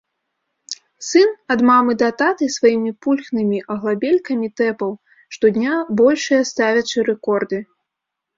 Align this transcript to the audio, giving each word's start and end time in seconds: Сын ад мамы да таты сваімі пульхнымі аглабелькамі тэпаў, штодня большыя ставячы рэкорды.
Сын 1.07 1.29
ад 1.55 1.59
мамы 1.69 1.93
да 2.01 2.09
таты 2.21 2.47
сваімі 2.53 2.91
пульхнымі 3.07 3.59
аглабелькамі 3.75 4.47
тэпаў, 4.63 4.91
штодня 5.37 5.77
большыя 6.01 6.41
ставячы 6.53 6.97
рэкорды. 7.13 7.57